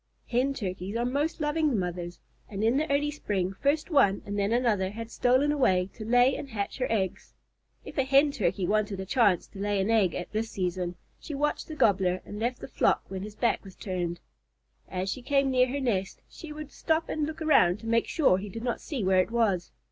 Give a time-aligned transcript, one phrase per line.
[0.25, 2.19] Hen Turkeys are most loving mothers,
[2.49, 6.35] and in the early spring first one and then another had stolen away to lay
[6.35, 7.35] and hatch her eggs.
[7.85, 11.35] If a Hen Turkey wanted a chance to lay an egg at this season, she
[11.35, 14.19] watched the Gobbler and left the flock when his back was turned.
[14.89, 18.39] As she came near her nest, she would stop and look around to make sure
[18.39, 19.69] he did not see where it was.